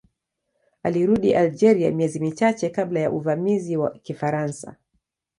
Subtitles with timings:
[0.89, 4.75] Alirudi Algeria miezi michache kabla ya uvamizi wa Kifaransa.